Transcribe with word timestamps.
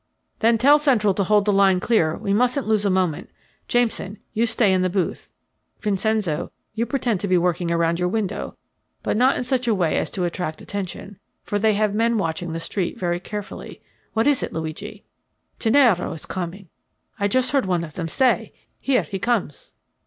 "Then 0.39 0.57
tell 0.57 0.79
central 0.79 1.13
to 1.13 1.23
hold 1.23 1.45
the 1.45 1.51
line 1.51 1.79
clear 1.79 2.17
we 2.17 2.33
mustn't 2.33 2.65
lose 2.65 2.85
a 2.85 2.89
moment. 2.89 3.29
Jameson, 3.67 4.17
you 4.33 4.47
stay 4.47 4.73
in 4.73 4.81
the 4.81 4.89
booth. 4.89 5.31
Vincenzo, 5.79 6.51
you 6.73 6.87
pretend 6.87 7.19
to 7.19 7.27
be 7.27 7.37
working 7.37 7.69
around 7.71 7.99
your 7.99 8.07
window, 8.07 8.57
but 9.03 9.15
not 9.15 9.37
in 9.37 9.43
such 9.43 9.67
a 9.67 9.75
way 9.75 9.99
as 9.99 10.09
to 10.09 10.23
attract 10.23 10.59
attention, 10.59 11.19
for 11.43 11.59
they 11.59 11.75
have 11.75 11.93
men 11.93 12.17
watching 12.17 12.51
the 12.51 12.59
street 12.59 12.97
very 12.97 13.19
carefully. 13.19 13.79
What 14.13 14.25
is 14.25 14.41
it, 14.41 14.51
Luigi?" 14.53 15.03
"Gennaro 15.59 16.13
is 16.13 16.25
coming. 16.25 16.69
I 17.19 17.27
just 17.27 17.51
heard 17.51 17.67
one 17.67 17.83
of 17.83 17.93
them 17.93 18.07
say, 18.07 18.53
'Here 18.79 19.03
he 19.03 19.19
comes.'" 19.19 19.73